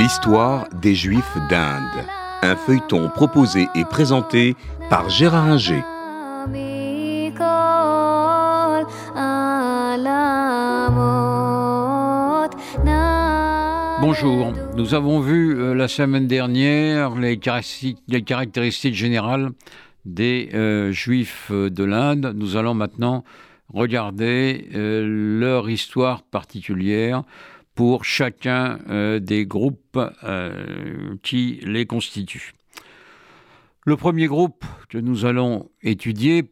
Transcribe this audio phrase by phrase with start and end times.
[0.00, 2.06] L'histoire des Juifs d'Inde.
[2.40, 4.56] Un feuilleton proposé et présenté
[4.88, 5.82] par Gérard Inger.
[14.00, 19.50] Bonjour, nous avons vu euh, la semaine dernière les caractéristiques, générales
[20.06, 22.32] des euh, Juifs de l'Inde.
[22.34, 23.22] Nous allons maintenant
[23.68, 27.22] regarder euh, leur histoire particulière
[27.80, 28.78] pour chacun
[29.22, 29.98] des groupes
[31.22, 32.52] qui les constituent.
[33.86, 36.44] Le premier groupe que nous allons étudier,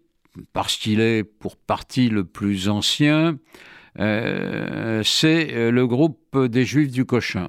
[0.54, 3.36] parce qu'il est pour partie le plus ancien,
[3.98, 7.48] euh, c'est euh, le groupe des Juifs du Cochin.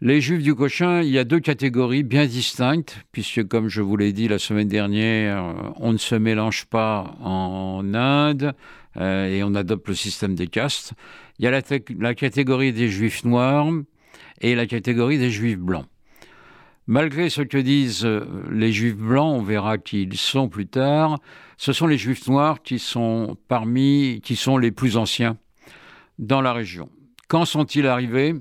[0.00, 3.96] Les Juifs du Cochin, il y a deux catégories bien distinctes, puisque comme je vous
[3.96, 8.54] l'ai dit la semaine dernière, on ne se mélange pas en Inde
[8.96, 10.94] euh, et on adopte le système des castes.
[11.38, 13.68] Il y a la, catégorie des Juifs noirs
[14.40, 15.86] et la catégorie des Juifs blancs.
[16.86, 18.08] Malgré ce que disent
[18.50, 21.18] les Juifs blancs, on verra qui ils sont plus tard,
[21.56, 25.38] ce sont les Juifs noirs qui sont parmi, qui sont les plus anciens
[26.18, 26.88] dans la région.
[27.28, 28.34] Quand sont-ils arrivés?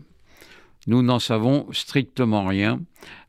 [0.85, 2.81] Nous n'en savons strictement rien,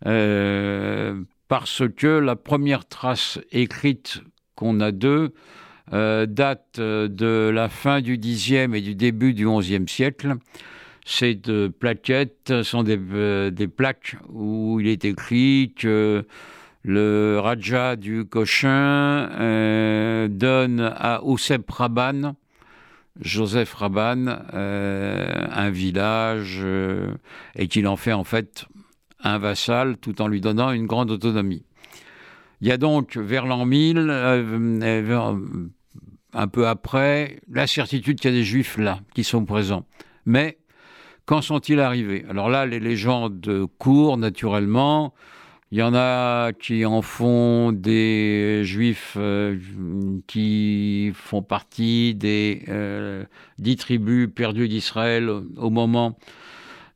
[0.06, 4.22] euh, parce que la première trace écrite
[4.56, 5.32] qu'on a d'eux
[5.92, 10.34] euh, date de la fin du Xe et du début du XIe siècle.
[11.04, 11.38] Ces
[11.78, 16.24] plaquettes sont des, euh, des, plaques où il est écrit que
[16.82, 21.20] le Raja du Cochin euh, donne à
[23.20, 27.14] Joseph Raban, euh, un village euh,
[27.54, 28.66] et qu'il en fait en fait
[29.22, 31.64] un vassal tout en lui donnant une grande autonomie.
[32.60, 33.98] Il y a donc vers l'an 1000,
[36.34, 39.86] un peu après, la certitude qu'il y a des juifs là qui sont présents.
[40.26, 40.58] Mais
[41.26, 42.24] quand sont-ils arrivés?
[42.28, 45.14] Alors là, les légendes courent naturellement.
[45.70, 49.58] Il y en a qui en font des juifs euh,
[50.28, 53.24] qui font partie des euh,
[53.58, 56.16] dix tribus perdues d'Israël au moment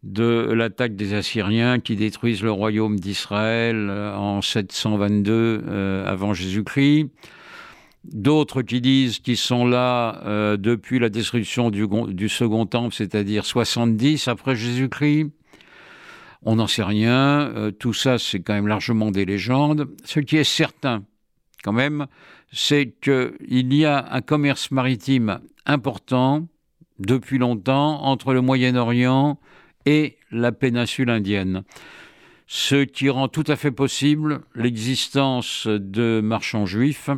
[0.03, 5.65] de l'attaque des Assyriens qui détruisent le royaume d'Israël euh, en 722
[6.07, 7.07] avant Jésus-Christ.
[8.05, 14.29] D'autres qui disent qu'ils sont là depuis la destruction du, du second temple, c'est-à-dire 70
[14.29, 15.27] après Jésus-Christ.
[16.43, 17.53] On n'en sait rien.
[17.57, 19.89] Euh, tout ça, c'est quand même largement des légendes.
[20.05, 21.05] Ce qui est certain,
[21.65, 22.07] quand même,
[22.53, 26.47] c'est qu'il y a un commerce maritime important
[26.99, 29.39] depuis longtemps entre le Moyen-Orient
[29.87, 31.65] et la péninsule indienne.
[32.47, 37.11] Ce qui rend tout à fait possible l'existence de marchands juifs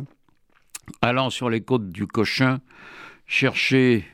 [1.01, 2.59] allant sur les côtes du Cochin
[3.25, 4.05] chercher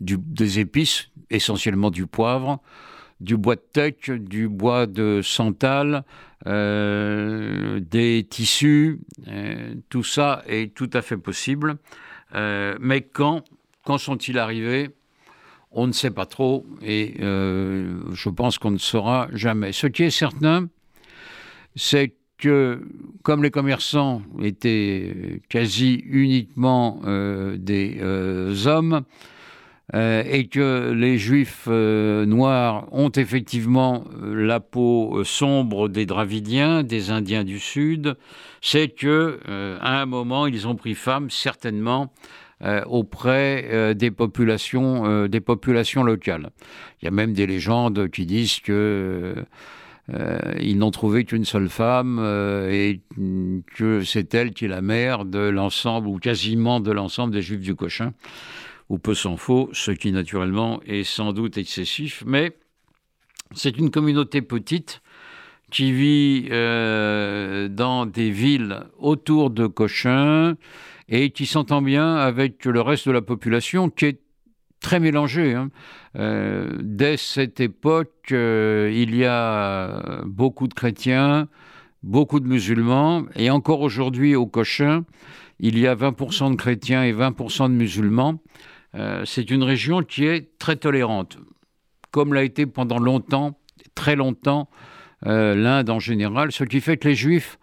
[0.00, 2.60] des épices, essentiellement du poivre,
[3.20, 6.04] du bois de teck, du bois de santal,
[6.46, 11.76] euh, des tissus, euh, tout ça est tout à fait possible.
[12.34, 13.42] Euh, mais quand,
[13.84, 14.90] quand sont-ils arrivés?
[15.74, 19.72] On ne sait pas trop et je pense qu'on ne saura jamais.
[19.72, 20.68] Ce qui est certain,
[21.74, 22.82] c'est que
[23.22, 27.00] comme les commerçants étaient quasi uniquement
[27.56, 28.00] des
[28.66, 29.04] hommes,
[29.92, 36.82] euh, et que les juifs euh, noirs ont effectivement euh, la peau sombre des Dravidiens,
[36.82, 38.16] des Indiens du Sud,
[38.62, 39.40] c'est que
[39.82, 42.10] à un moment ils ont pris femme certainement
[42.86, 46.50] auprès des populations des populations locales.
[47.00, 49.34] Il y a même des légendes qui disent que
[50.60, 52.18] ils n'ont trouvé qu'une seule femme
[52.70, 53.00] et
[53.74, 57.60] que c'est elle qui est la mère de l'ensemble ou quasiment de l'ensemble des Juifs
[57.60, 58.12] du Cochin
[58.90, 62.52] ou peu s'en faut, ce qui naturellement est sans doute excessif, mais
[63.54, 65.00] c'est une communauté petite
[65.74, 70.54] qui vit euh, dans des villes autour de Cochin
[71.08, 74.20] et qui s'entend bien avec le reste de la population qui est
[74.78, 75.52] très mélangée.
[75.52, 75.70] Hein.
[76.14, 81.48] Euh, dès cette époque, euh, il y a beaucoup de chrétiens,
[82.04, 85.04] beaucoup de musulmans, et encore aujourd'hui au Cochin,
[85.58, 88.38] il y a 20% de chrétiens et 20% de musulmans.
[89.24, 91.38] C'est une région qui est très tolérante,
[92.12, 93.58] comme l'a été pendant longtemps,
[93.96, 94.68] très longtemps,
[95.24, 97.58] l'Inde en général, ce qui fait que les Juifs,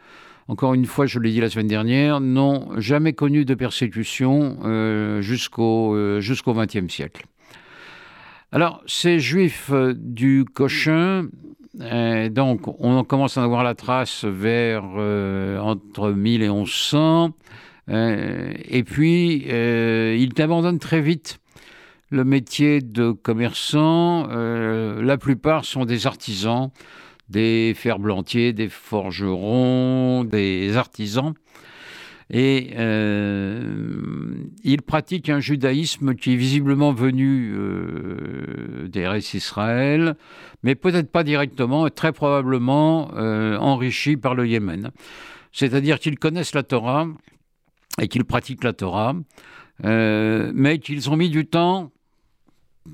[0.47, 5.21] encore une fois, je l'ai dit la semaine dernière, n'ont jamais connu de persécution euh,
[5.21, 7.25] jusqu'au XXe siècle.
[8.51, 11.27] Alors, ces Juifs du Cochin,
[12.31, 17.33] donc, on commence à avoir la trace vers entre 1000 et 1100.
[17.89, 21.39] Euh, et puis, euh, il abandonne très vite
[22.09, 26.69] le métier de commerçant, la plupart sont des artisans,
[27.31, 31.33] des ferblantiers, des forgerons, des artisans.
[32.33, 40.15] Et euh, il pratique un judaïsme qui est visiblement venu euh, des restes Israël,
[40.63, 44.91] mais peut-être pas directement, et très probablement euh, enrichi par le Yémen.
[45.51, 47.07] C'est-à-dire qu'ils connaissent la Torah
[47.99, 49.13] et qu'ils pratiquent la Torah,
[49.83, 51.91] mais qu'ils ont mis du temps,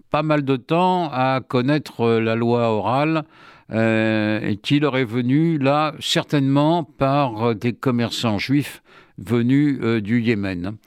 [0.10, 3.24] pas mal de temps, à connaître la loi orale
[3.70, 8.82] euh, qui leur est venu là certainement par des commerçants juifs
[9.18, 10.78] venus euh, du Yémen.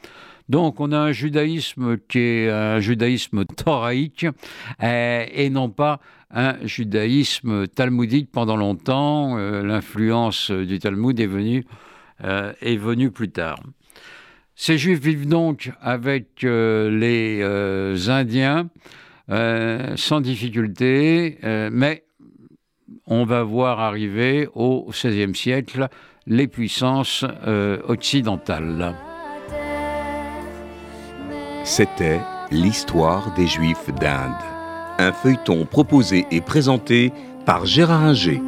[0.48, 4.26] Donc on a un judaïsme qui est un judaïsme thoraïque
[4.82, 6.00] euh, et non pas
[6.30, 9.36] un judaïsme talmudique pendant longtemps.
[9.36, 11.64] L'influence du Talmud est venue,
[12.22, 13.60] est venue plus tard.
[14.54, 17.42] Ces juifs vivent donc avec les
[18.08, 18.70] Indiens
[19.28, 21.38] sans difficulté,
[21.72, 22.04] mais
[23.06, 25.88] on va voir arriver au XVIe siècle
[26.26, 28.94] les puissances euh, occidentales.
[31.64, 32.20] C'était
[32.50, 34.32] l'histoire des Juifs d'Inde,
[34.98, 37.12] un feuilleton proposé et présenté
[37.46, 38.40] par Gérard Inger.